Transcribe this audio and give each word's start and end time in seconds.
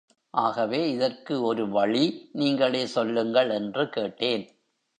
ஆகவே 0.33 0.91
இதற்கு 0.91 1.41
ஒரு 1.41 1.69
வழி 1.69 2.29
நீங்களே 2.31 2.85
சொல்லுங்கள் 2.85 3.49
என்று 3.49 3.89
கேட்டேன். 3.89 4.45